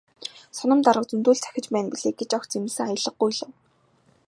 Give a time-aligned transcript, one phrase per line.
[0.59, 3.51] "Соном дарга зөндөө л юм захиж байна билээ" гэж огт зэмлэсэн аялгагүй хэлэв.